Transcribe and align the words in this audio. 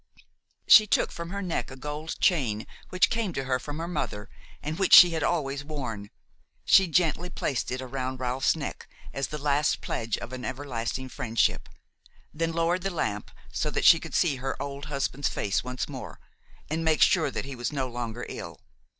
She 0.67 0.87
took 0.87 1.11
from 1.11 1.29
her 1.29 1.43
neck 1.43 1.69
a 1.69 1.75
gold 1.75 2.19
chain 2.19 2.65
which 2.89 3.11
came 3.11 3.33
to 3.33 3.43
her 3.43 3.59
from 3.59 3.77
her 3.77 3.87
mother 3.87 4.31
and 4.63 4.79
which 4.79 4.95
she 4.95 5.11
had 5.11 5.21
always 5.21 5.63
worn; 5.63 6.09
she 6.65 6.87
gently 6.87 7.29
placed 7.29 7.69
it 7.69 7.83
around 7.83 8.19
Ralph's 8.19 8.55
neck, 8.55 8.89
as 9.13 9.27
the 9.27 9.37
last 9.37 9.79
pledge 9.81 10.17
of 10.17 10.33
an 10.33 10.43
everlasting 10.43 11.07
friendship, 11.09 11.69
then 12.33 12.51
lowered 12.51 12.81
the 12.81 12.89
lamp 12.89 13.29
so 13.51 13.69
that 13.69 13.85
she 13.85 13.99
could 13.99 14.15
see 14.15 14.37
her 14.37 14.59
old 14.59 14.85
husband's 14.85 15.29
face 15.29 15.63
once 15.63 15.87
more, 15.87 16.19
and 16.67 16.83
make 16.83 17.03
sure 17.03 17.29
that 17.29 17.45
he 17.45 17.55
was 17.55 17.71
no 17.71 17.87
longer 17.87 18.25
ill. 18.27 18.59